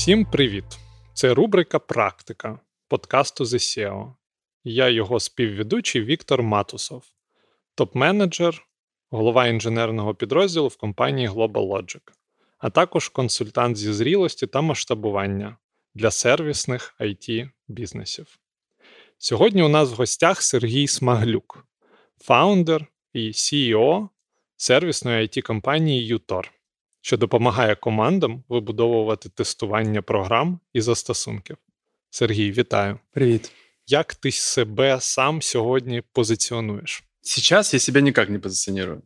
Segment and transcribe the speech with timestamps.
[0.00, 0.64] Всім привіт!
[1.14, 2.58] Це рубрика Практика
[2.88, 4.12] подкасту The SEO.
[4.64, 7.04] Я його співведучий Віктор Матусов,
[7.76, 8.62] топ-менеджер,
[9.10, 12.00] голова інженерного підрозділу в компанії Global Logic,
[12.58, 15.56] а також консультант зі зрілості та масштабування
[15.94, 18.38] для сервісних it бізнесів.
[19.18, 21.66] Сьогодні у нас в гостях Сергій Смаглюк,
[22.20, 24.08] фаундер і CEO
[24.56, 26.59] сервісної it компанії UTOR
[27.01, 31.57] що допомагає командам вибудовувати тестування програм і застосунків.
[32.09, 32.99] Сергій, вітаю.
[33.11, 33.51] Привет.
[33.87, 37.03] Як ти себе сам сьогодні позиционируешь?
[37.21, 39.01] Сейчас я себя никак не позиционирую.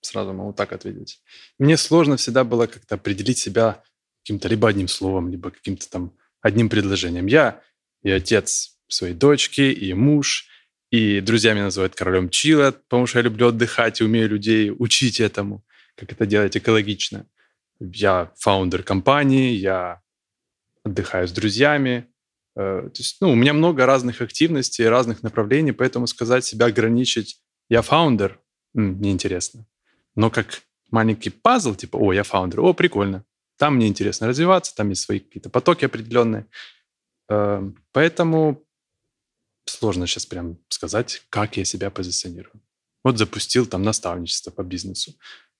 [0.00, 1.20] Сразу могу так ответить.
[1.58, 3.82] Мне сложно всегда было как-то определить себя
[4.22, 6.10] каким-то либо одним словом, либо каким-то там
[6.40, 7.26] одним предложением.
[7.26, 7.60] Я
[8.02, 10.46] и отец своей дочки, и муж,
[10.90, 15.20] и друзья меня называют королем чила, потому что я люблю отдыхать и умею людей учить
[15.20, 15.64] этому,
[15.96, 17.26] как это делать экологично.
[17.79, 20.01] я founder компании, я
[20.83, 22.07] отдыхаю с друзьями.
[22.55, 27.41] Э, то есть, ну, у меня много разных активностей, разных направлений, поэтому сказать себя ограничить
[27.69, 28.39] «я founder»
[28.73, 29.65] неинтересно.
[30.15, 33.25] Но как маленький пазл, типа «о, я founder», «о, прикольно».
[33.57, 36.45] Там мне интересно развиваться, там есть свои какие-то потоки определенные.
[37.29, 37.61] Э,
[37.91, 38.63] поэтому
[39.65, 42.61] сложно сейчас прям сказать, как я себя позиционирую.
[43.03, 45.13] Вот запустил там наставничество по бизнесу.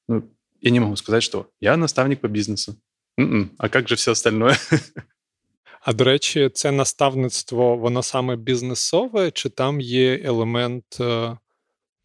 [0.08, 0.30] Ну,
[0.61, 2.77] я не могу сказать, что я наставник по бізнесу.
[3.19, 4.57] М-м, а як же все остальное?
[5.87, 11.39] А до речі, це наставництво, воно саме бізнесове, чи там є елемент е,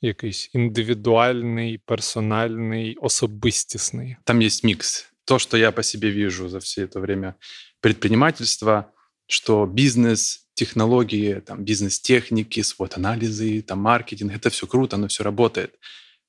[0.01, 4.15] якийсь індивідуальний, персональний, особистісний?
[4.23, 5.11] Там есть микс.
[5.25, 7.35] То, что я по себе вижу за все это время
[7.81, 8.91] предпринимательства,
[9.27, 15.79] что бизнес, технологии, там, бизнес-техники, свод-анализы, там, маркетинг, это все круто, оно все работает.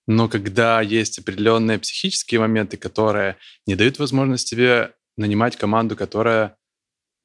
[0.08, 6.58] Но когда есть определенные психические моменты, которые не дают возможность тебе нанимать команду, которая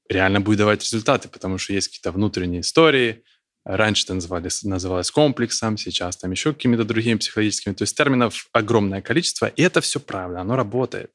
[0.08, 3.22] реально будет давать результаты, потому что есть какие-то внутренние истории.
[3.64, 7.74] Раньше это называлось, называлось комплексом, сейчас там еще какими-то другими психологическими.
[7.74, 11.12] То есть терминов огромное количество, и это все правда, оно работает.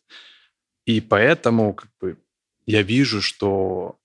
[0.86, 2.18] И поэтому как бы,
[2.66, 4.00] я вижу, что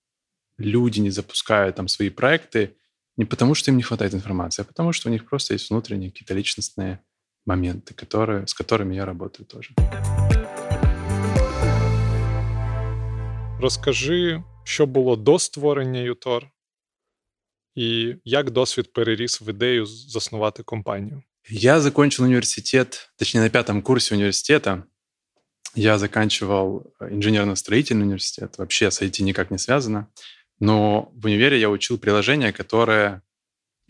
[0.57, 2.75] люди не запускают там свои проекты
[3.17, 6.11] не потому, что им не хватает информации, а потому, что у них просто есть внутренние
[6.11, 6.99] какие-то личностные
[7.46, 9.74] моменты, которые, с которыми я работаю тоже.
[13.60, 16.48] Розкажи, що було до створення ЮТОР,
[17.74, 21.22] і як досвід переріс в ідею заснувати компанію.
[21.48, 24.82] Я закончил университет, точнее, на пятом курсе университета.
[25.74, 28.58] Я заканчивал инженерно-строительный университет.
[28.58, 30.06] Вообще с IT никак не связано.
[30.58, 33.20] Но в универе я учил приложения, которые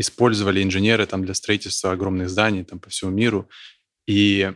[0.02, 3.50] использовали инженеры там для строительства огромных зданий там по всему миру.
[4.06, 4.54] И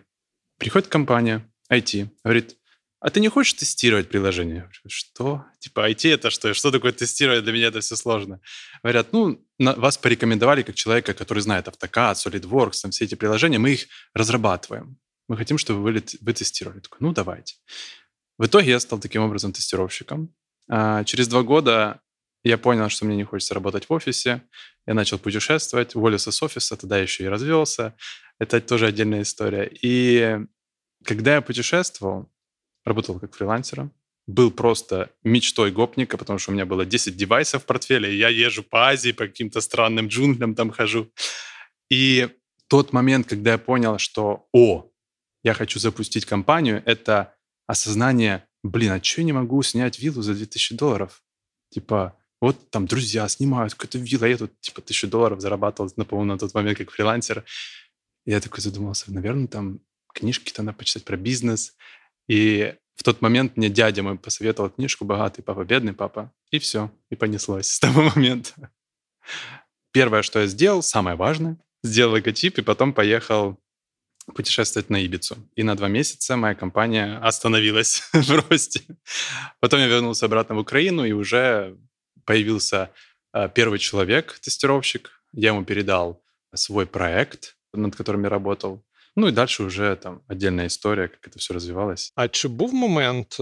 [0.57, 2.57] приходит компания IT, говорит,
[3.00, 4.69] а ты не хочешь тестировать приложение?
[4.88, 5.45] что?
[5.59, 6.53] Типа IT это что?
[6.53, 7.44] Что такое тестировать?
[7.44, 8.39] Для меня это все сложно.
[8.81, 13.73] Говорят, ну, вас порекомендовали как человека, который знает AutoCAD, SolidWorks, там все эти приложения, мы
[13.73, 14.97] их разрабатываем.
[15.28, 16.79] Мы хотим, чтобы вы, вы тестировали.
[16.79, 17.55] такой, ну, давайте.
[18.38, 20.34] В итоге я стал таким образом тестировщиком.
[20.67, 22.01] А через два года
[22.44, 24.41] я понял, что мне не хочется работать в офисе.
[24.88, 27.96] Я начал путешествовать, уволился с офиса, тогда еще и развелся.
[28.40, 29.69] Это тоже отдельная история.
[29.81, 30.40] И
[31.03, 32.29] когда я путешествовал,
[32.84, 33.91] работал как фрилансером,
[34.28, 38.29] был просто мечтой гопника, потому что у меня было 10 девайсов в портфеле, и я
[38.29, 41.12] езжу по Азии, по каким-то странным джунглям там хожу.
[41.90, 42.29] И
[42.67, 44.90] тот момент, когда я понял, что, о,
[45.44, 47.35] я хочу запустить компанию, это
[47.67, 51.23] осознание, блин, а что я не могу снять виллу за 2000 долларов?
[51.69, 56.34] Типа, вот там друзья снимают какую-то виллу, а я тут типа тысячу долларов зарабатывал, напомню,
[56.34, 57.46] на тот момент как фрилансер.
[58.25, 59.79] Я такой задумался, наверное, там
[60.13, 61.75] книжки-то надо почитать про бизнес.
[62.28, 66.34] И в тот момент мне дядя мой посоветовал книжку «Богатый папа, бедный папа».
[66.50, 68.72] И все, и понеслось с того момента.
[69.91, 73.57] Первое, что я сделал, самое важное, сделал логотип и потом поехал
[74.34, 75.38] путешествовать на Ибицу.
[75.56, 78.81] И на два месяца моя компания остановилась в росте.
[79.59, 81.78] Потом я вернулся обратно в Украину и уже
[82.24, 82.91] появился
[83.32, 85.10] э, первый человек, тестировщик.
[85.32, 86.22] Я ему передал
[86.54, 88.82] свой проект, над которым я работал.
[89.16, 92.12] Ну и дальше уже там отдельная історія, як це все розвивалось.
[92.16, 93.36] А чи був момент,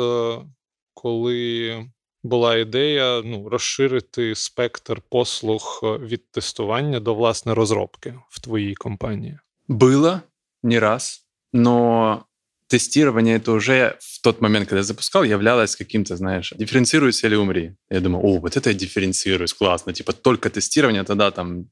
[0.95, 1.87] коли
[2.23, 9.39] була ідея ну, розширити спектр послуг від тестування до власне розробки в твоїй компанії?
[9.69, 10.21] Было
[10.63, 12.25] не раз, но
[12.68, 17.76] тестирование это уже в тот момент, когда я запускал, являлось каким-то, знаешь, дифференцируйся или умри.
[17.90, 19.94] Я думаю, о, вот это я дифференцируюсь, классно.
[19.94, 21.70] Типа только тестирование, тогда там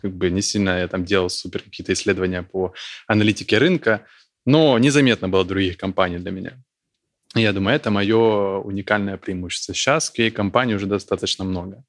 [0.00, 2.74] как бы не сильно я там делал супер какие-то исследования по
[3.06, 4.06] аналитике рынка,
[4.46, 6.52] но незаметно было других компаний для меня.
[7.34, 9.74] Я думаю, это мое уникальное преимущество.
[9.74, 11.84] Сейчас QA-компаний уже достаточно много.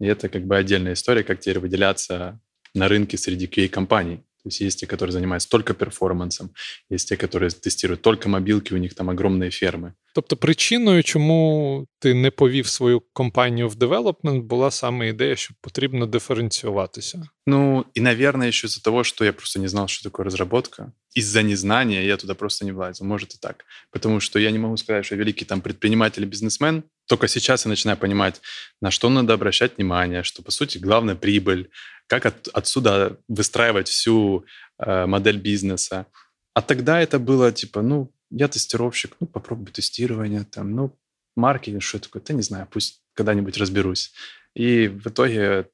[0.00, 2.40] И это как бы отдельная история, как теперь выделяться
[2.74, 4.22] на рынке среди QA-компаний.
[4.45, 6.49] То есть есть те, которые занимаются только перформансом,
[6.89, 9.93] есть те, которые тестируют только мобилки, у них там огромные фермы.
[10.13, 16.05] Тобто причиною, чому ти не повів свою компанію в девелопмент, була саме ідея, що потрібно
[16.05, 17.23] диференціюватися.
[17.45, 20.91] Ну, и, наверное, еще из-за того, что я просто не знал, что такое разработка.
[21.17, 23.07] Из-за незнания я туда просто не влазил.
[23.07, 23.65] Может и так.
[23.91, 26.83] Потому что я не могу сказать, что я великий там предприниматель и бизнесмен.
[27.06, 28.40] только сейчас я начинаю понимать,
[28.80, 31.70] на что надо обращать внимание, что, по сути, главная прибыль,
[32.06, 34.44] как от, отсюда выстраивать всю
[34.78, 36.06] э, модель бизнеса.
[36.54, 40.98] А тогда это было типа, ну, я тестировщик, ну, попробую тестирование, там, ну,
[41.36, 44.12] маркетинг, что такое, да не знаю, пусть когда-нибудь разберусь.
[44.54, 45.68] И в итоге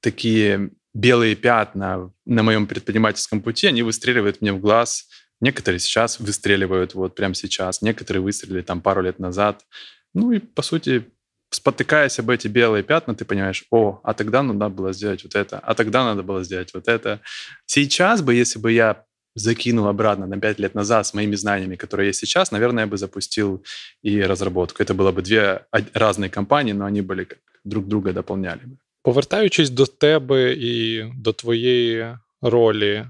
[0.00, 5.08] такие белые пятна на моем предпринимательском пути, они выстреливают мне в глаз.
[5.40, 9.64] Некоторые сейчас выстреливают вот прямо сейчас, некоторые выстрелили там пару лет назад.
[10.13, 11.03] Ну и, по сути,
[11.49, 15.59] спотыкаясь об эти белые пятна, ты понимаешь, о, а тогда надо было сделать вот это,
[15.59, 17.19] а тогда надо было сделать вот это.
[17.65, 19.05] Сейчас бы, если бы я
[19.35, 22.97] закинул обратно на 5 лет назад с моими знаниями, которые есть сейчас, наверное, я бы
[22.97, 23.63] запустил
[24.01, 24.83] и разработку.
[24.83, 28.77] Это было бы две разные компании, но они были как друг друга дополняли бы.
[29.03, 33.05] Повертаючись до тебе і до твоєї ролі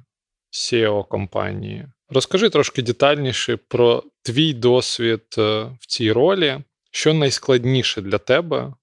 [0.52, 6.58] SEO компанії, розкажи трошки детальніше про твій досвід в цій ролі,
[6.92, 8.74] що найскладніше для тебе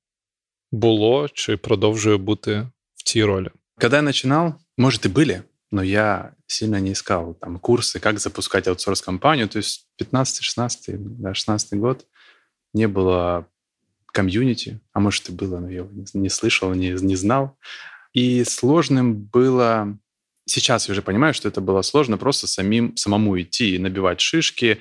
[0.73, 3.49] було чи продовжує бути в цій ролі.
[3.81, 5.43] Когда я начинал, может, и были,
[5.73, 9.49] но я сильно не искал там курсы, как запускать аутсорс-компанию.
[9.49, 12.07] То есть 15-16, да, 16 год
[12.73, 13.47] не было
[14.07, 17.59] комьюнити, а может и было, но я его не слышал, не, не знал.
[18.13, 19.99] И сложным было...
[20.47, 24.79] Сейчас я уже понимаю, что это было сложно просто самим, самому идти и набивать шишки.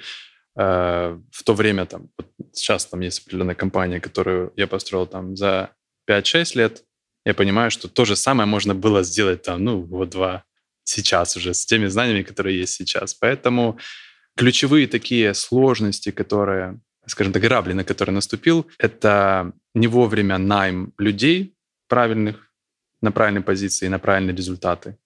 [0.59, 5.37] Э, в то время там, вот сейчас там есть определенная компания, которую я построил там
[5.37, 5.71] за
[6.11, 6.85] 5-6 лет.
[7.25, 10.45] Я понимаю, что то же самое можно было сделать там, ну, вот два
[10.85, 13.15] сейчас уже с теми знаниями, которые есть сейчас.
[13.15, 13.79] Поэтому
[14.37, 21.55] ключевые такие сложности, которые скажем так, грабли, на которые наступил, это не вовремя найм людей
[21.89, 22.51] правильных,
[23.01, 24.97] на правильной позиции, на правильные результаты.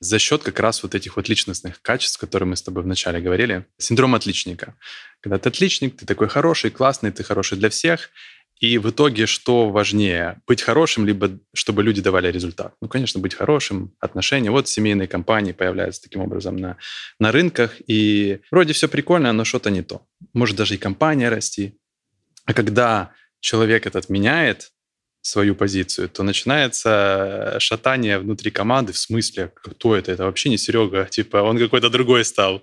[0.00, 3.66] За счет как раз вот этих вот личностных качеств, которые мы с тобой вначале говорили.
[3.78, 4.74] Синдром отличника.
[5.20, 8.10] Когда ты отличник, ты такой хороший, классный, ты хороший для всех,
[8.60, 10.40] и в итоге что важнее?
[10.46, 12.74] Быть хорошим, либо чтобы люди давали результат?
[12.80, 14.50] Ну, конечно, быть хорошим, отношения.
[14.50, 16.76] Вот семейные компании появляются таким образом на,
[17.18, 20.06] на рынках, и вроде все прикольно, но что-то не то.
[20.32, 21.76] Может даже и компания расти.
[22.46, 24.70] А когда человек этот меняет
[25.24, 30.12] свою позицию, то начинается шатание внутри команды в смысле, кто это?
[30.12, 32.62] Это вообще не Серега, типа он какой-то другой стал.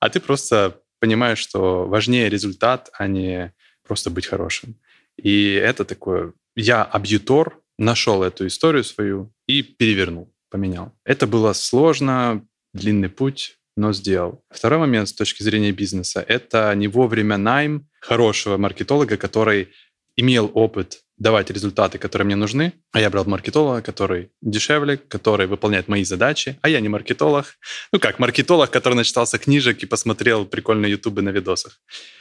[0.00, 3.52] А ты просто понимаешь, что важнее результат, а не
[3.86, 4.74] просто быть хорошим.
[5.16, 6.32] И это такое...
[6.56, 10.92] Я, абьютор, нашел эту историю свою и перевернул, поменял.
[11.04, 12.44] Это было сложно,
[12.74, 14.42] длинный путь, но сделал.
[14.50, 19.68] Второй момент с точки зрения бизнеса— это не вовремя найм хорошего маркетолога, который
[20.16, 25.88] имел опыт давать результаты, которые мне нужны, а я брал маркетолога, который дешевле, который выполняет
[25.88, 27.46] мои задачи, а я не маркетолог.
[27.92, 31.80] Ну как, маркетолог, который начитался книжек и посмотрел прикольные ютубы на видосах.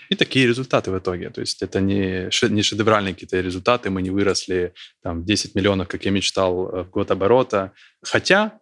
[0.10, 1.30] И такие результаты в итоге.
[1.30, 6.06] То есть это не, не шедевральные какие-то результаты, мы не выросли там 10 миллионов, как
[6.06, 7.72] я мечтал, э, в год оборота.
[8.04, 8.60] Хотя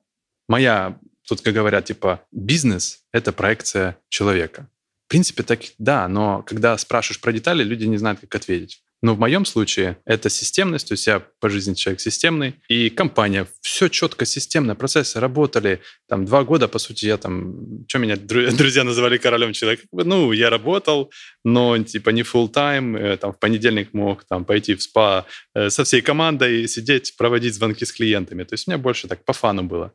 [0.48, 4.70] моя, тут как говорят, типа, бизнес— это проекция человека.
[5.08, 8.84] В принципе, так да, но когда спрашиваешь про детали, люди не знают, как ответить.
[9.02, 13.48] Но в моем случае это системность, то есть я по жизни человек системный, и компания,
[13.62, 15.80] все четко, системно, процессы работали.
[16.08, 20.50] Там два года, по сути, я там, что меня друзья называли королем человека, ну, я
[20.50, 21.12] работал,
[21.46, 25.26] но типа не full time, э, там в понедельник мог там пойти в спа
[25.56, 28.44] э, со всей командой, сидеть, проводить звонки с клиентами.
[28.44, 29.94] То есть у меня больше так по фану было.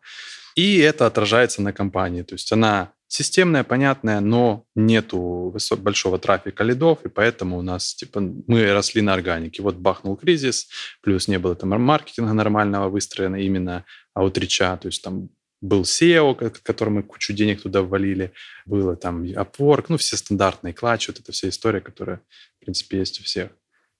[0.54, 2.22] И это отражается на компании.
[2.22, 8.20] То есть она системная, понятная, но нету большого трафика лидов, и поэтому у нас, типа,
[8.20, 9.62] мы росли на органике.
[9.62, 10.68] Вот бахнул кризис,
[11.00, 15.28] плюс не было там маркетинга нормального выстроено именно аутрича, то есть там
[15.60, 18.32] был SEO, который мы кучу денег туда ввалили,
[18.66, 22.20] было там Upwork, ну, все стандартные, клатч, вот эта вся история, которая,
[22.60, 23.50] в принципе, есть у всех.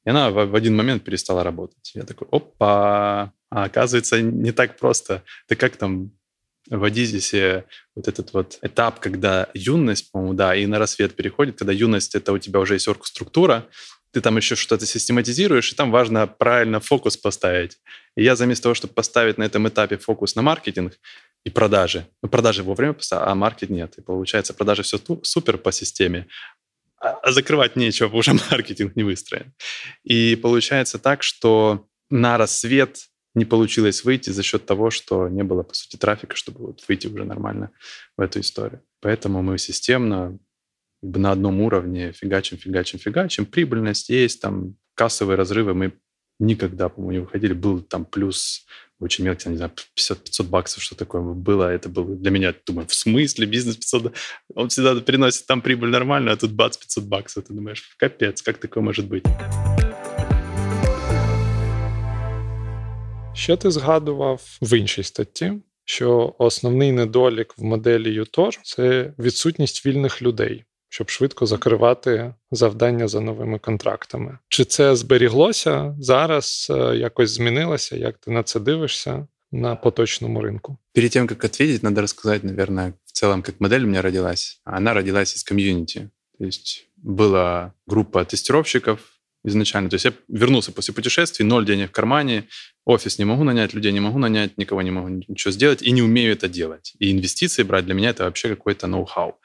[0.05, 1.93] И она в один момент перестала работать.
[1.95, 5.23] Я такой, опа, а оказывается, не так просто.
[5.47, 6.11] Ты как там
[6.71, 11.73] вводите себе вот этот вот этап, когда юность, по-моему, да, и на рассвет переходит, когда
[11.73, 13.67] юность— это у тебя уже есть оргструктура,
[14.13, 17.79] ты там еще что-то систематизируешь, и там важно правильно фокус поставить.
[18.17, 20.99] И я заместо того, чтобы поставить на этом этапе фокус на маркетинг
[21.45, 23.99] и продажи, ну, продажи вовремя поставил, а маркет нет.
[23.99, 26.29] И получается, продажи все супер по системе,
[27.01, 29.53] а закрывать нечего, потому что маркетинг не выстроен.
[30.05, 35.63] И получается так, что на рассвет не получилось выйти за счет того, что не было,
[35.63, 37.71] по сути, трафика, чтобы вот выйти уже нормально
[38.17, 38.83] в эту историю.
[39.01, 40.39] Поэтому мы системно
[41.03, 43.47] на одном уровне фигачим, фигачим, фигачим.
[43.47, 45.93] Прибыльность есть, там кассовые разрывы мы
[46.39, 47.53] никогда, по-моему, не выходили.
[47.53, 48.67] Был там плюс
[49.01, 51.71] очень мелкий, не знаю, 50-500 баксов, что такое было.
[51.71, 54.15] Это было для меня, думаю, в смысле бизнес 500?
[54.55, 57.45] Он всегда приносит там прибыль нормально, а тут бац, 500 баксов.
[57.45, 59.25] Ты думаешь, капец, как такое может быть?
[63.35, 65.53] Ще ти згадував в іншій статті,
[65.85, 73.21] що основний недолік в моделі UTOR– це відсутність вільних людей, щоб швидко закривати завдання за
[73.21, 74.39] новими контрактами.
[74.49, 76.67] Чи це зберіглося зараз?
[76.71, 77.97] Е, якось змінилося?
[77.97, 80.77] Як ти на це дивишся на поточному рынку?
[80.93, 84.61] Перед тем, как ответить, надо рассказать, наверное, в целом, как модель у меня родилась.
[84.65, 86.11] Она родилась из комьюнити.
[86.39, 89.01] То есть была группа тестировщиков,
[89.45, 89.91] изначально.
[89.91, 92.49] То есть я вернулся после путешествий, ноль денег в кармане,
[92.85, 96.03] офис не могу нанять, людей не могу нанять, никого не могу ничего сделать и не
[96.03, 96.95] умею это делать.
[96.99, 99.39] И инвестиции брать для меня это вообще какой-то ноу-хау.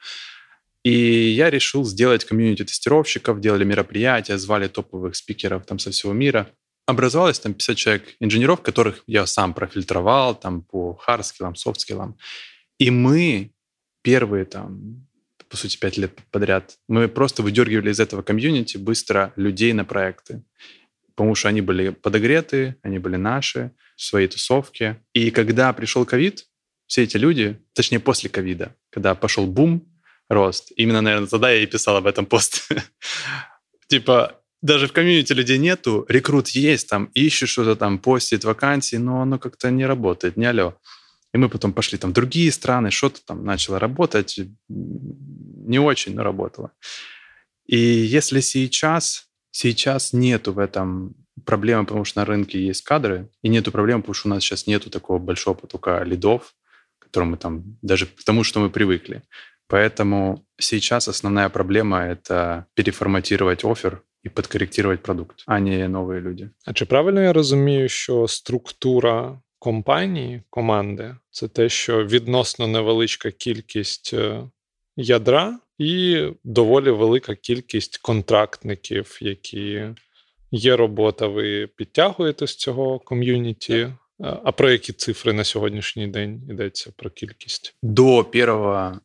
[0.82, 6.50] И я решил сделать комьюнити тестировщиков, делали мероприятия, звали топовых спикеров там со всего мира.
[6.86, 12.16] Образовалось там 50 человек инженеров, которых я сам профильтровал там по хардскиллам, софтскиллам.
[12.78, 13.52] И мы
[14.02, 15.06] первые там
[15.50, 16.78] по сути, пять лет подряд.
[16.88, 20.44] Мы просто выдергивали из этого комьюнити быстро людей на проекты,
[21.16, 25.02] потому что они были подогреты, они были наши, в своей тусовке.
[25.12, 26.46] И когда пришел ковид,
[26.86, 29.86] все эти люди, точнее после ковида, когда пошел бум,
[30.28, 32.68] рост, именно, наверное, тогда я и писал об этом пост.
[33.88, 39.22] Типа, даже в комьюнити людей нету, рекрут есть, там ищет что-то там, постит вакансии, но
[39.22, 40.76] оно как-то не работает, не алло.
[41.32, 44.40] И мы потом пошли там в другие страны, что-то там начало работать,
[45.69, 46.71] не очень, но работало.
[47.65, 53.49] И если сейчас, сейчас нету в этом проблемы, потому что на рынке есть кадры, и
[53.49, 56.53] нету проблем, потому что у нас сейчас нету такого большого потока лидов,
[56.99, 59.23] к которому мы там, даже к тому, что мы привыкли.
[59.67, 66.49] Поэтому сейчас основная проблема — это переформатировать офер і підкоректувати продукт, а не нові люди.
[66.65, 74.13] А чи правильно я розумію, що структура компанії, команди це те, що відносно невеличка кількість
[74.13, 74.43] е,
[74.97, 79.83] ядра і доволі велика кількість контрактників, які
[80.51, 83.73] є робота, ви підтягуєте з цього ком'юніті.
[83.73, 87.75] Е, а про які цифри на сьогоднішній день йдеться про кількість?
[87.83, 88.49] До 1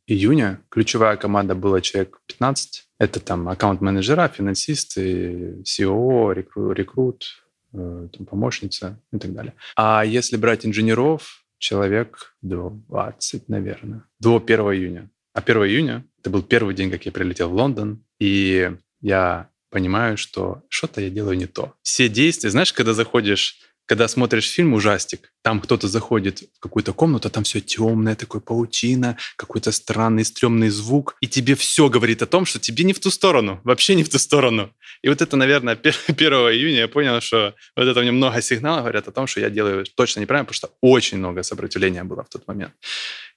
[0.07, 2.87] июня ключовая команда была человек 15.
[3.01, 6.35] Это там аккаунт-менеджера, финансисты, SEO,
[6.75, 7.25] рекрут,
[7.73, 9.55] Э, там, помощница и так далее.
[9.77, 15.09] А если брать инженеров, человек 20, наверное, до 1 июня.
[15.36, 20.16] А 1 июня— это был первый день, как я прилетел в Лондон, и я понимаю,
[20.16, 21.74] что что-то я делаю не то.
[21.82, 27.28] Все действия, знаешь, когда заходишь когда смотришь фильм ужастик, там кто-то заходит в какую-то комнату,
[27.28, 32.26] а там все темное, такое паутина, какой-то странный, стрёмный звук, и тебе все говорит о
[32.26, 34.74] том, что тебе не в ту сторону, вообще не в ту сторону.
[35.04, 39.08] И вот это, наверное, 1 июня я понял, что вот это мне много сигналов говорят
[39.08, 42.48] о том, что я делаю точно неправильно, потому что очень много сопротивления было в тот
[42.48, 42.74] момент.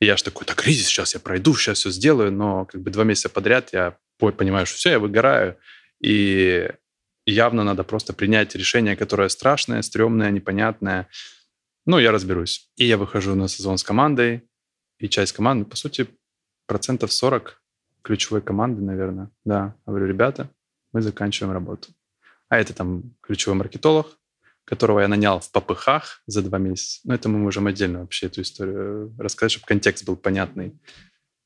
[0.00, 2.90] И я же такой, так, кризис, сейчас я пройду, сейчас все сделаю, но как бы
[2.90, 5.56] два месяца подряд я понимаю, что все, я выгораю,
[6.00, 6.70] и
[7.30, 11.06] явно надо просто принять решение, которое страшное, стрёмное, непонятное.
[11.86, 12.70] Ну, я разберусь.
[12.76, 14.42] И я выхожу на сезон с командой,
[14.98, 16.06] и часть команды, по сути,
[16.66, 17.62] процентов 40
[18.02, 19.30] ключевой команды, наверное.
[19.44, 20.48] Да, говорю, ребята,
[20.92, 21.88] мы заканчиваем работу.
[22.48, 24.18] А это там ключевой маркетолог,
[24.64, 27.00] которого я нанял в попыхах за два месяца.
[27.04, 30.72] Ну, это мы можем отдельно вообще эту историю рассказать, чтобы контекст был понятный,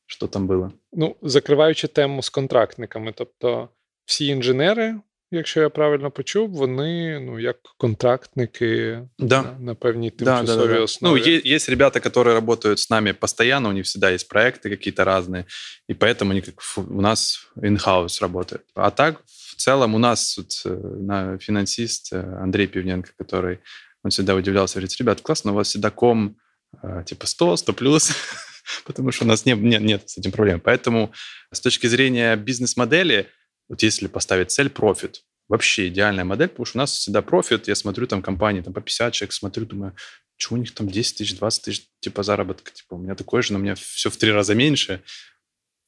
[0.06, 0.72] що там було.
[0.92, 3.68] Ну, закриваючи тему з контрактниками, тобто
[4.04, 5.00] всі інженери
[5.31, 9.41] якщо я правильно почув, вони ну як контрактники да.
[9.41, 11.19] на, на певній тимчасовій да, да, да, основі.
[11.19, 15.03] Ну, есть, есть ребята, которые работают с нами постоянно, у них всегда есть проекты какие-то
[15.03, 15.45] разные,
[15.89, 18.63] и поэтому они как у нас in-house работают.
[18.75, 20.69] А так, в целом, у нас вот, э,
[20.99, 23.59] на, финансист э, Андрей Пивненко, который
[24.03, 26.37] он всегда удивлялся, говорит, ребят, классно, у вас всегда ком
[26.83, 28.11] э, типа 100, 100 плюс,
[28.85, 30.59] потому что у нас не, нет, нет с этим проблем.
[30.59, 31.11] Поэтому
[31.51, 33.27] с точки зрения бизнес-модели,
[33.72, 37.74] вот если поставить цель профит, вообще идеальная модель, потому что у нас всегда профит, я
[37.74, 39.96] смотрю там компании там по 50 человек, смотрю, думаю,
[40.36, 43.54] что у них там 10 тысяч, 20 тысяч типа заработка, типа у меня такой же,
[43.54, 45.02] но у меня все в три раза меньше.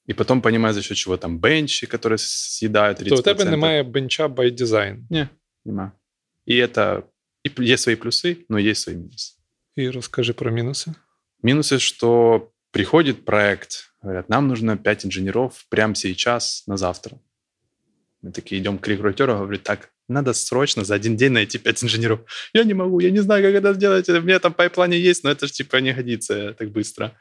[0.06, 3.08] И потом понимаю, за счет чего там бенчи, которые съедают 30%.
[3.08, 5.04] То у тебе немає бенча by design?
[5.10, 5.28] Не,
[5.66, 5.92] нема.
[6.46, 7.04] И это
[7.42, 9.34] и есть свои плюсы, но есть свои минусы.
[9.76, 10.94] И расскажи про минусы.
[11.42, 17.18] Минусы, что приходит проект, говорят, нам нужно 5 инженеров прямо сейчас на завтра.
[18.24, 22.20] Мы такие идем к рекрутеру, говорит, так, надо срочно за один день найти пять инженеров.
[22.54, 24.08] Я не могу, я не знаю, как это сделать.
[24.08, 27.12] У меня там пайплане есть, но это же типа не годится так быстро.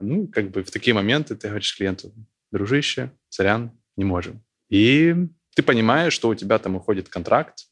[0.00, 2.10] Ну, как бы в такие моменты ты говоришь клиенту,
[2.52, 4.42] дружище, царян, не можем.
[4.70, 5.14] И
[5.54, 7.66] ты понимаешь, что у тебя там уходит контракт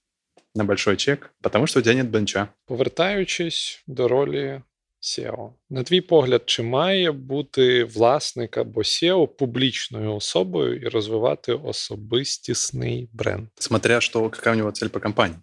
[0.54, 2.48] на большой чек, потому що у тебе нет бенча.
[2.66, 4.60] Повертаючись до ролі
[5.03, 13.09] SEO, на твій погляд, чи має бути власник або SEO публічною особою і розвивати особистісний
[13.13, 13.47] бренд?
[13.59, 15.39] Смотря что, какая у него цель по компании.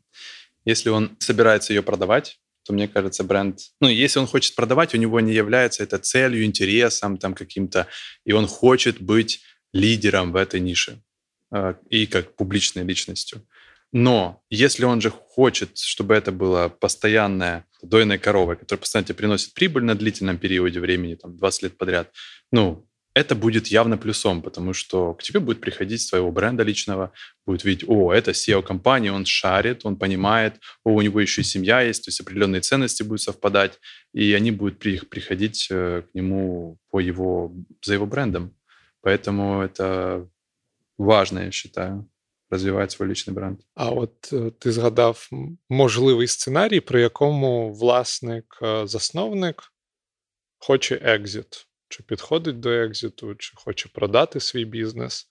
[0.68, 3.58] Если он собирается ее продавать, то мне кажется, бренд...
[3.80, 7.86] Ну, если он хочет продавать, у него не является это целью, интересом там каким-то,
[8.24, 9.40] и он хочет быть
[9.72, 11.00] лидером в этой нише
[11.52, 13.46] э, и как публичной личностью.
[13.92, 19.53] Но если он же хочет, чтобы это было постоянная дойная корова, которая постоянно тебе приносит
[19.53, 22.11] прибыль на длительном периоде времени, там, 20 лет подряд,
[22.51, 27.11] ну, это будет явно плюсом, потому что к тебе будет приходить своего бренда личного,
[27.45, 31.81] будет видеть, о, это SEO-компания, он шарит, он понимает, о, у него еще и семья
[31.81, 33.79] есть, то есть определенные ценности будут совпадать,
[34.13, 38.55] и они будут при, приходить э, к нему по его, за его брендом.
[39.01, 40.29] Поэтому это
[40.97, 42.07] важно, я считаю.
[42.51, 43.59] Розвивають свій лічний бренд.
[43.75, 45.29] А от ти згадав
[45.69, 49.63] можливий сценарій, при якому власник-засновник
[50.57, 55.30] хоче екзит, чи підходить до екзиту, чи хоче продати свій бізнес.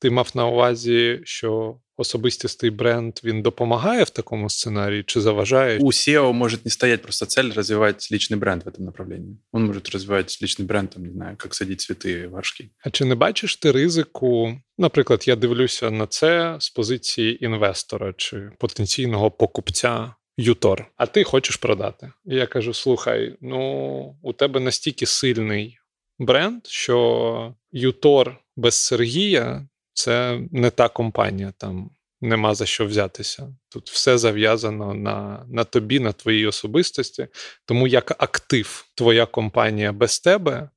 [0.00, 5.78] Ти мав на увазі, що особистістий бренд він допомагає в такому сценарії чи заважає?
[5.78, 9.36] У SEO может не стоять просто цель развивать личный бренд в этом направлении.
[9.52, 12.70] Он может развивать личный бренд, там, не знаю, как садить цветы в горшки.
[12.84, 14.60] А чи не бачиш ти ризику?
[14.78, 20.14] Наприклад, я дивлюся на це з позиції інвестора чи потенційного покупця.
[20.38, 22.12] Ютор, а ти хочеш продати.
[22.26, 25.78] І я кажу: слухай, ну у тебе настільки сильний
[26.18, 33.48] бренд, що Ютор без Сергія це не та компанія, там нема за що взятися.
[33.68, 37.26] Тут все зав'язано на на тобі, на твоїй особистості.
[37.64, 40.70] Тому як актив твоя компанія без тебе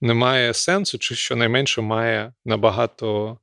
[0.00, 3.38] не має сенсу, чи щонайменше має набагато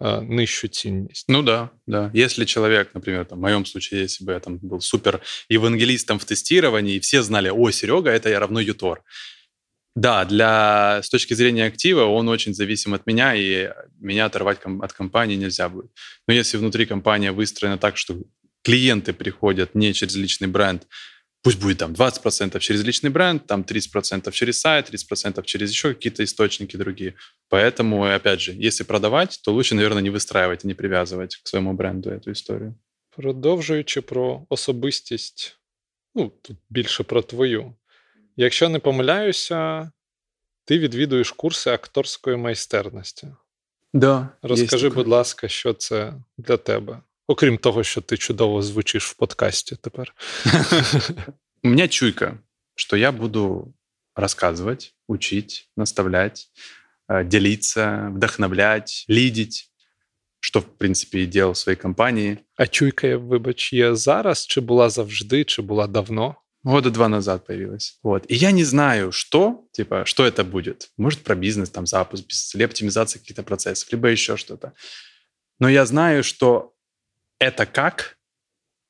[0.00, 1.26] э, нижчу цінність.
[1.28, 2.10] Ну да, да.
[2.14, 5.20] Если человек, например, там, в моем случае, если бы я там был супер
[5.52, 9.02] евангелистом в тестировании, и все знали, о, Серега, это я равно Ютор.
[9.95, 14.93] Да, для, с точки зрения актива он очень зависим от меня, и меня оторвать от
[14.93, 15.91] компании нельзя будет.
[16.27, 18.15] Но если внутри компания выстроена так, что
[18.63, 20.87] клиенты приходят не через личный бренд,
[21.43, 26.23] пусть будет там 20% через личный бренд, там 30% через сайт, 30% через еще какие-то
[26.23, 27.13] источники другие.
[27.49, 32.09] Поэтому, опять же, если продавать, то лучше, наверное, не выстраивать не привязывать к своему бренду
[32.09, 32.75] эту историю.
[33.15, 35.59] Продовжуючи про особистість,
[36.15, 37.75] ну, тут більше про твою.
[38.37, 39.91] Якщо не помиляюся,
[40.65, 43.27] ти відвідуєш курси акторської майстерності.
[43.93, 46.99] Да, Розкажи, будь ласка, що це для тебе?
[47.27, 50.13] Окрім того, що ти чудово звучиш в подкасті тепер.
[51.63, 52.37] У мене чуйка,
[52.75, 53.73] що я буду
[54.15, 56.49] рассказывать, учить, наставлять,
[57.07, 59.71] э, делиться, вдохновлять, лидить,
[60.39, 62.37] що, в принципі, і делал в своїй компанії.
[62.55, 66.35] А чуйка, вибач, є зараз, чи була завжди, чи була давно?
[66.63, 67.99] Года два назад появилась.
[68.03, 68.25] Вот.
[68.29, 70.91] И я не знаю, что, типа, что это будет.
[70.97, 74.73] Может, про бизнес, там, запуск бизнеса, или оптимизация каких-то процессов, либо еще что-то.
[75.59, 76.73] Но я знаю, что
[77.37, 78.17] это как,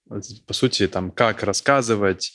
[0.07, 2.33] по сути, там, как рассказывать,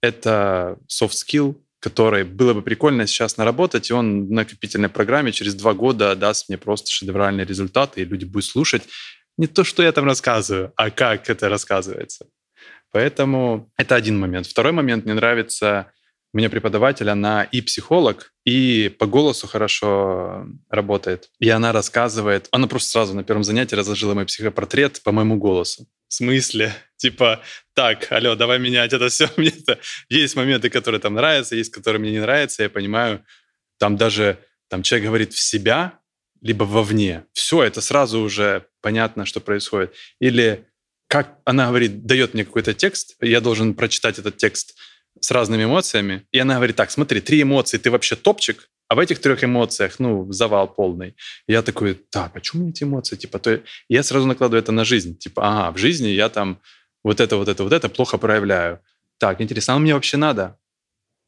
[0.00, 5.54] это soft skill, который было бы прикольно сейчас наработать, и он в накопительной программе через
[5.54, 8.82] два года даст мне просто шедевральные результаты, и люди будут слушать
[9.36, 12.26] не то, что я там рассказываю, а как это рассказывается.
[12.92, 14.46] Поэтому это один момент.
[14.46, 15.92] Второй момент, мне нравится,
[16.32, 21.30] у меня преподаватель, она и психолог, и по голосу хорошо работает.
[21.38, 25.86] И она рассказывает, она просто сразу на первом занятии разложила мой психопортрет по моему голосу.
[26.08, 26.74] В смысле?
[26.96, 27.40] Типа,
[27.74, 29.28] так, алло, давай менять это все.
[29.36, 29.78] Мне это...
[30.10, 32.62] Есть моменты, которые там нравятся, есть, которые мне не нравятся.
[32.62, 33.24] Я понимаю,
[33.78, 36.00] там даже там человек говорит в себя,
[36.42, 37.24] либо вовне.
[37.32, 39.94] Все, это сразу уже понятно, что происходит.
[40.20, 40.66] Или
[41.12, 44.78] как она говорит, дает мне какой-то текст, я должен прочитать этот текст
[45.20, 48.98] с разными эмоциями, и она говорит, так, смотри, три эмоции, ты вообще топчик, а в
[48.98, 51.14] этих трех эмоциях, ну, завал полный.
[51.46, 53.16] я такой, так, почему эти эмоции?
[53.16, 55.18] Типа, то я сразу накладываю это на жизнь.
[55.18, 56.62] Типа, ага, в жизни я там
[57.04, 58.80] вот это, вот это, вот это плохо проявляю.
[59.18, 60.58] Так, интересно, а мне вообще надо?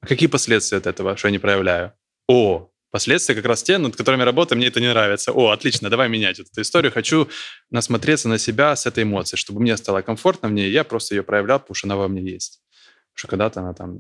[0.00, 1.92] А какие последствия от этого, что я не проявляю?
[2.26, 5.31] О, Последствия как раз те, над которыми работаю, мне это не нравится.
[5.31, 6.91] О, отлично, давай менять эту историю.
[6.91, 7.27] Хочу
[7.69, 11.23] насмотреться на себя с этой эмоцией, чтобы мне стало комфортно в ней, я просто ее
[11.23, 12.63] проявлял, потому что она во мне есть.
[13.13, 13.97] Що когда-то вона там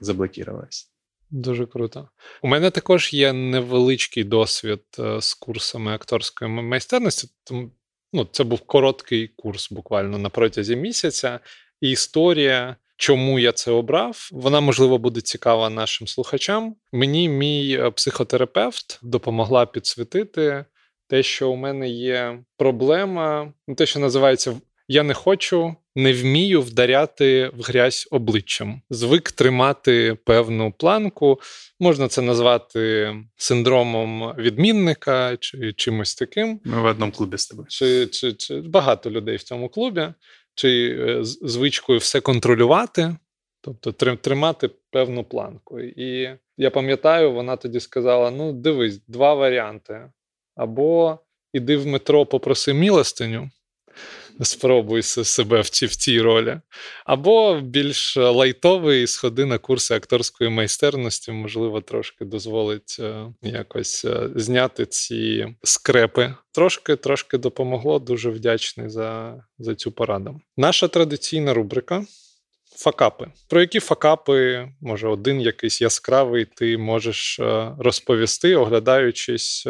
[0.00, 0.90] заблокувалась.
[1.30, 2.08] Дуже круто.
[2.42, 4.82] У мене також є невеличкий досвід
[5.18, 7.28] з курсами акторської майстерності.
[7.44, 7.70] Тому
[8.12, 11.40] Ну, це був короткий курс, буквально на протязі місяця.
[11.80, 16.75] І історія, чому я це обрав, вона можливо буде цікава нашим слухачам.
[16.91, 20.65] Мені мій е, психотерапевт допомогла підсвітити
[21.07, 24.55] те, що у мене є проблема, ну, те, що називається
[24.87, 28.81] я не хочу, не вмію вдаряти в грязь обличчям.
[28.89, 31.39] Звик тримати певну планку.
[31.79, 36.59] Можна це назвати синдромом відмінника чи чимось таким.
[36.63, 37.67] Ми в одному клубі з тобою.
[37.69, 40.07] Чи, чи, чи багато людей в цьому клубі,
[40.55, 43.15] чи е, звичкою все контролювати,
[43.61, 45.79] тобто тримати певну планку.
[45.79, 50.11] І я пам'ятаю, вона тоді сказала: ну, дивись, два варіанти.
[50.55, 51.19] Або
[51.53, 53.49] іди в метро, попроси милостиню,
[54.41, 56.57] спробуй себе в цій, в цій ролі.
[57.05, 64.85] Або більш лайтовий сходи на курси акторської майстерності, можливо, трошки дозволить е, якось е, зняти
[64.85, 66.33] ці скрепи.
[66.51, 67.99] Трошки трошки допомогло.
[67.99, 70.41] Дуже вдячний за, за цю пораду.
[70.57, 72.05] Наша традиційна рубрика.
[72.77, 73.27] Факапи.
[73.49, 79.67] Про які факапи, може, один якийсь яскравий, ти можеш е, розповісти, оглядаючись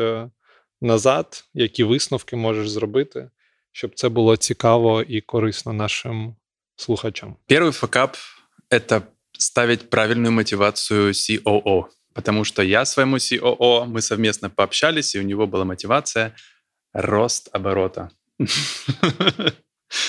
[0.81, 3.29] назад, які висновки можеш зробити
[3.75, 6.35] щоб це було цікаво і корисно нашим
[6.75, 7.35] слухачам.
[7.49, 8.15] Первый факап—
[8.69, 9.01] это
[9.39, 11.85] ставить правильную мотивацию COO.
[12.13, 16.31] Потому что я своему COO, мы совместно пообщались, и у него была мотивация
[16.93, 18.11] рост оборота.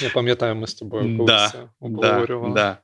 [0.00, 2.80] Я пам'ятаю, мы с тобой да, да, да.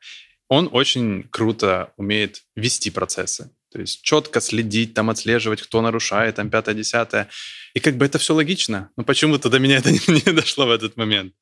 [0.49, 3.51] Он очень круто умеет вести процессы.
[3.73, 7.29] То есть четко следить, там отслеживать, кто нарушает, там пятое, десятое.
[7.75, 10.71] И как бы это все логично, но почему-то до меня это не, не дошло в
[10.71, 11.35] этот момент.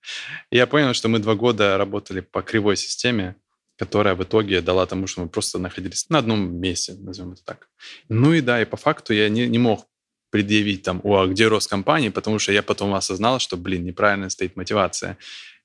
[0.50, 3.34] И я понял, что мы два года работали по кривой системе,
[3.76, 7.68] которая в итоге дала тому, что мы просто находились на одном месте, назовем это так.
[8.08, 9.86] Ну и да, и по факту я не, не мог
[10.30, 14.30] предъявить там, о, а где рост компании, потому что я потом осознал, что, блин, неправильно
[14.30, 15.18] стоит мотивация.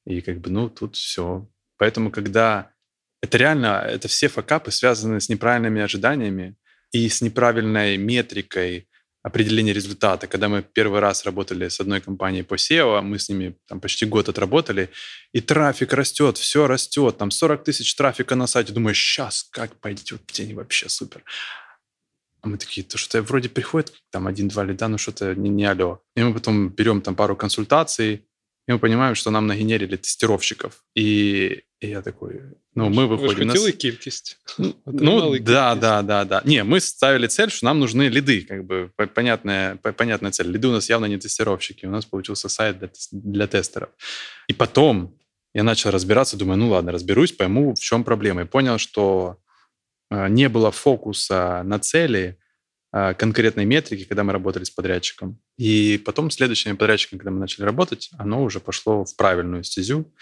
[0.06, 1.48] И как бы, ну, тут все.
[1.78, 2.72] Поэтому, когда
[3.26, 6.56] это реально, это все факапы связаны с неправильными ожиданиями
[6.92, 8.88] и с неправильной метрикой
[9.24, 10.28] определения результата.
[10.28, 14.06] Когда мы первый раз работали с одной компанией по SEO, мы с ними там почти
[14.06, 14.90] год отработали,
[15.34, 18.74] и трафик растет, все растет, там 40 тысяч трафика на сайте.
[18.74, 21.24] Думаю, сейчас как пойдет день вообще супер.
[22.42, 26.04] А мы такие, то что-то вроде приходит там один-два лида, но что-то не, не алло.
[26.16, 28.28] И мы потом берем там пару консультаций,
[28.68, 30.84] и мы понимаем, что нам нагенерили тестировщиков.
[30.96, 32.42] И, и я такой,
[32.74, 33.48] ну, мы выходим...
[33.48, 33.72] Вы хотели на...
[33.72, 34.40] кількість.
[34.58, 36.42] Ну, ну да, да, да, да.
[36.46, 40.48] Не, мы ставили цель, что нам нужны лиды, как бы понятная, понятная цель.
[40.48, 43.90] Лиды у нас явно не тестировщики, у нас получился сайт для, для тестеров.
[44.48, 45.16] И потом
[45.54, 48.42] я начал разбираться, думаю, ну ладно, разберусь, пойму, в чем проблема.
[48.42, 49.38] И понял, что
[50.10, 52.38] э, не было фокуса на цели,
[52.95, 55.39] конкретной метрики, когда мы работали с подрядчиком.
[55.57, 60.13] И потом следующими подрядчиками, когда мы начали работать, оно уже пошло в правильную стезю.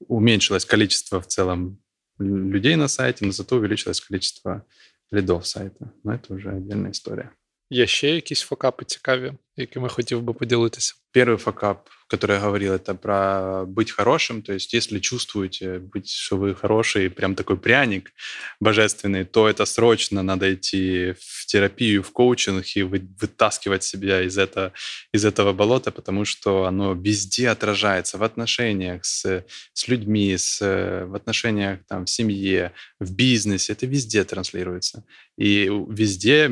[0.00, 1.78] Уменьшилось количество в целом
[2.18, 4.64] людей на сайте, но зато увеличилось количество
[5.10, 5.92] лидов сайта.
[6.04, 7.30] Но это уже отдельная история.
[7.70, 10.94] Є ще якісь факапи цікаві, якими хотів би поділитися?
[11.14, 14.43] Первый факап, который я говорил, это про быть хорошим.
[14.43, 18.11] То есть, если чувствуете, быть, что вы хороший, прям такой пряник
[18.59, 24.73] божественный, то это срочно надо идти в терапию, в коучинг и вытаскивать себя из, это,
[25.11, 31.15] из этого болота, потому что оно везде отражается в отношениях с, с людьми, с, в
[31.15, 33.73] отношениях там, в семье, в бизнесе.
[33.73, 35.03] Это везде транслируется.
[35.35, 36.51] И везде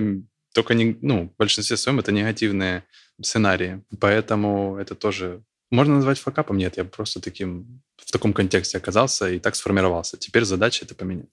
[0.53, 2.83] только не, ну, в большинстве своем это негативные
[3.21, 3.83] сценарии.
[3.99, 6.57] Поэтому это тоже можно назвать факапом?
[6.57, 10.17] Нет, я просто таким в таком контексте оказался и так сформировался.
[10.17, 11.29] Теперь задача это поменять.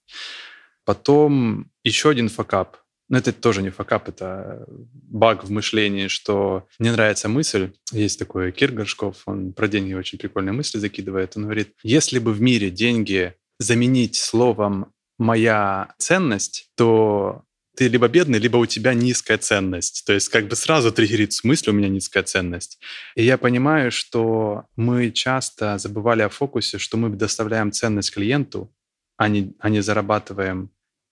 [0.85, 2.79] Потом еще один факап.
[3.11, 7.73] Но это тоже не факап, это баг в мышлении, что мне нравится мысль.
[7.91, 11.35] Есть такой Кир Горшков, он про деньги очень прикольные мысли закидывает.
[11.37, 17.45] Он говорит, если бы в мире деньги заменить словом «моя ценность», то
[17.79, 20.05] ты либо бедный, либо у тебя низкая ценность.
[20.05, 22.81] То есть как бы сразу триггерит в смысле у меня низкая ценность.
[23.15, 28.75] И я понимаю, что мы часто забывали о фокусе, что мы доставляем ценность клиенту,
[29.17, 30.71] а не, а не зарабатываем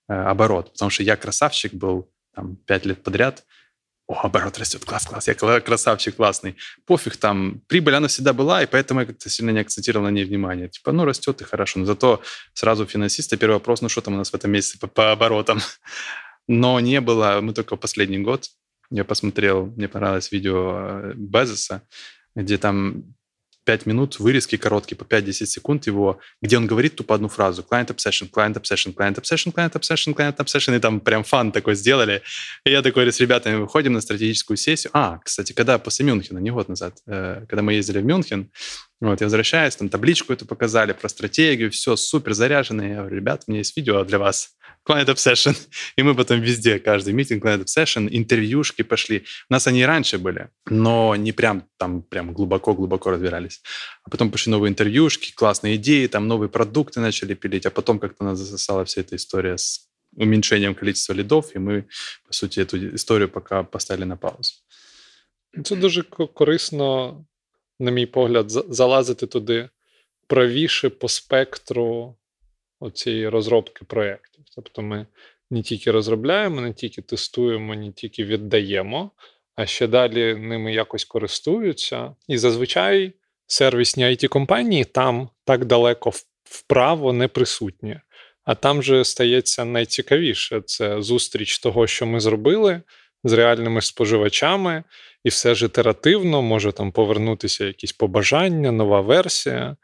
[0.09, 0.73] э, оборот.
[0.73, 3.45] Потому что я красавчик был там пять лет подряд,
[4.09, 6.57] о, оборот растет, класс, класс, я красавчик, классный.
[6.85, 10.25] Пофиг, там, прибыль, она всегда была, и поэтому я как-то сильно не акцентировал на ней
[10.25, 10.69] внимание.
[10.69, 11.79] Типа, ну, растет и хорошо.
[11.79, 12.23] Но зато
[12.55, 15.61] сразу финансиста первый вопрос, ну, что там у нас в этом месяце по, по оборотам?
[16.49, 18.49] Но не было, мы только последний год,
[18.91, 21.83] я посмотрел, мне понравилось видео э, Безоса,
[22.35, 23.17] где там
[23.67, 27.67] 5 минут вырезки короткие, по 5-10 секунд его, где он говорит тупо одну фразу.
[27.69, 30.77] Client obsession, client obsession, client obsession, client obsession, client obsession.
[30.77, 32.23] И там прям фан такой сделали.
[32.65, 34.93] И я такой с ребятами выходим на стратегическую сессию.
[34.95, 38.51] А, кстати, когда после Мюнхена, не год назад, э, когда мы ездили в Мюнхен,
[39.01, 42.89] вот, я возвращаюсь, там табличку эту показали про стратегию, все супер заряженное.
[42.89, 44.57] Я говорю, ребят, у меня есть видео для вас.
[44.89, 45.55] Client Obsession.
[45.97, 49.25] И мы потом везде, каждый митинг Client Obsession, интервьюшки пошли.
[49.51, 53.63] У нас они и раньше были, но не прям там прям глубоко-глубоко разбирались.
[54.05, 58.25] А потом пошли новые интервьюшки, классные идеи, там новые продукты начали пилить, а потом как-то
[58.25, 61.85] нас засосала вся эта история с уменьшением количества лидов, и мы,
[62.27, 64.53] по сути, эту историю пока поставили на паузу.
[65.65, 66.03] Це дуже
[66.35, 67.25] корисно
[67.79, 69.69] на мій погляд, залазити туди
[70.27, 72.17] правіше по спектру
[72.93, 74.45] цієї розробки проєктів.
[74.55, 75.07] Тобто ми
[75.51, 79.11] не тільки розробляємо, не тільки тестуємо, не тільки віддаємо,
[79.55, 82.15] а ще далі ними якось користуються.
[82.29, 83.13] І зазвичай
[83.47, 86.13] сервісні it компанії там так далеко
[86.45, 88.01] вправо не присутні.
[88.45, 92.83] А там же стається найцікавіше це зустріч того, що ми зробили
[93.26, 94.84] з реальними споживачами,
[95.24, 99.76] і все ж ітеративно може там повернутися якісь побажання, нова версія.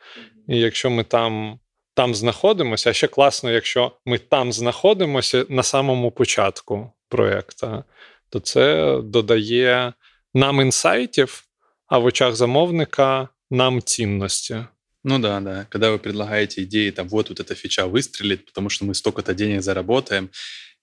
[0.48, 1.60] І якщо ми там
[1.94, 7.84] там знаходимося, а ще класно, якщо ми там знаходимося на самому початку проєкту,
[8.30, 9.94] то це додає
[10.34, 11.44] нам інсайтів,
[11.88, 14.58] а в очах замовника нам цінності.
[15.04, 15.66] Ну да, да.
[15.70, 19.62] Когда вы предлагаете идеи, там, вот, вот эта фича выстрелит, потому что мы столько-то денег
[19.62, 20.30] заработаем.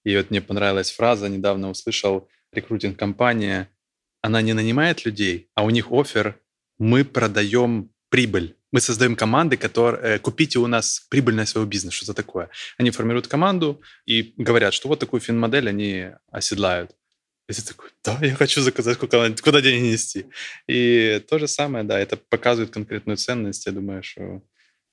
[0.03, 3.68] И вот мне понравилась фраза, недавно услышал, рекрутинг-компания,
[4.22, 6.40] она не нанимает людей, а у них офер,
[6.78, 8.56] мы продаем прибыль.
[8.72, 12.50] Мы создаем команды, которые э, купите у нас прибыльное своего бизнеса, что за такое.
[12.78, 16.92] Они формируют команду и говорят, что вот такую фин-модель они оседлают.
[17.48, 20.26] И ты такой, да, я хочу заказать, куда, куда деньги нести.
[20.68, 23.66] И то же самое, да, это показывает конкретную ценность.
[23.66, 24.42] Я думаю, что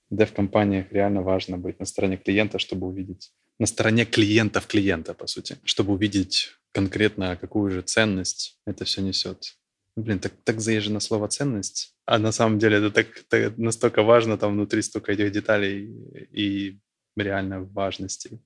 [0.10, 5.28] в дев-компаниях реально важно быть на стороне клиента, чтобы увидеть, на стороне клиентов клиента, по
[5.28, 9.58] сути, чтобы увидеть конкретно какую же ценность это все несет.
[9.96, 14.38] Блин, так, так заезжено слово «ценность», а на самом деле это так, так настолько важно,
[14.38, 15.90] там внутри столько этих деталей
[16.32, 16.78] и
[17.16, 18.40] реально важности.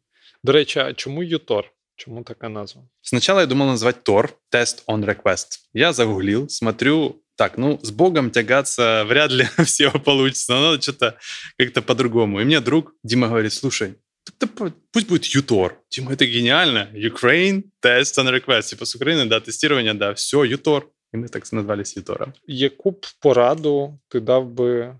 [0.43, 1.71] До речі, а чому ЮТОР?
[1.95, 2.81] Чему такая назва?
[3.01, 5.47] Сначала я думал назвать Tor, Test on Request.
[5.73, 11.17] Я загуглил, смотрю, так, ну, с Богом тягаться вряд ли все получится, но надо что-то
[11.57, 12.39] как-то по-другому.
[12.39, 13.95] И мне друг Дима говорит, слушай,
[14.41, 15.77] Тогда пусть будет ЮТОР.
[15.89, 16.89] Типа, это гениально.
[16.93, 18.69] Ukraine Test and Request.
[18.69, 20.87] Типа с Украины, да, тестирование, да, все, ЮТОР.
[21.13, 22.33] І ми так назвались Ютора.
[22.47, 24.95] Яку б пораду ти дав би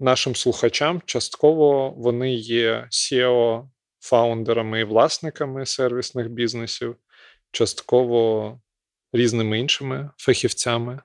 [0.00, 1.02] нашим слухачам?
[1.06, 3.68] Частково вони є SEO
[4.00, 6.96] фаундерами і власниками сервісних бізнесів,
[7.50, 8.60] частково
[9.12, 11.00] різними іншими фахівцями.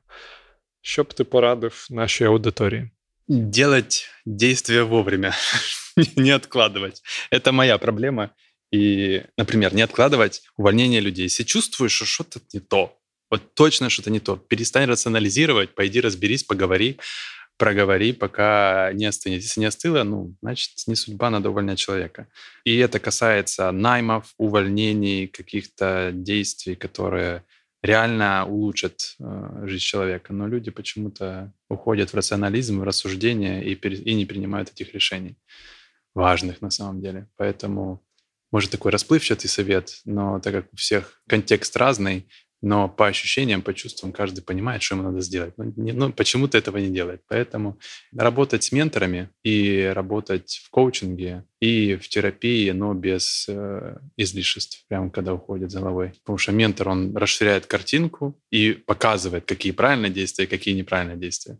[0.81, 2.89] Що б ти порадив нашій аудиторії?
[3.29, 5.35] Делать действия вовремя.
[6.15, 7.03] не откладывать.
[7.29, 8.31] Это моя проблема.
[8.71, 11.25] И, например, не откладывать увольнение людей.
[11.25, 16.43] Если чувствуешь, что что-то не то, вот точно что-то не то, перестань рационализировать, пойди разберись,
[16.43, 16.97] поговори,
[17.57, 19.43] проговори, пока не остынет.
[19.43, 22.27] Если не остыло, ну, значит, не судьба, надо увольнять человека.
[22.63, 27.43] И это касается наймов, увольнений, каких-то действий, которые
[27.83, 30.33] реально улучшат э, жизнь человека.
[30.33, 35.37] Но люди почему-то уходят в рационализм, в рассуждение и, и не принимают этих решений
[36.15, 37.27] важных на самом деле.
[37.37, 38.03] Поэтому,
[38.51, 42.27] может, такой расплывчатый совет, но так как у всех контекст разный,
[42.64, 45.52] но по ощущениям, по чувствам каждый понимает, что ему надо сделать.
[45.58, 47.20] Но, не, ну, почему-то этого не делает.
[47.28, 47.78] Поэтому
[48.16, 55.10] работать с менторами и работать в коучинге и в терапии, но без э, излишеств, прямо
[55.10, 56.12] когда уходит за головой.
[56.22, 61.58] Потому что ментор, он расширяет картинку и показывает, какие правильные действия, какие неправильные действия.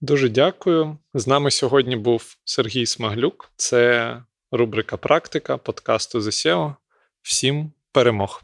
[0.00, 0.98] Дуже дякую.
[1.14, 3.50] З нами сьогодні був Сергій Смаглюк.
[3.56, 6.74] Це рубрика Практика подкасту The SEO.
[7.22, 8.40] Всім перемог.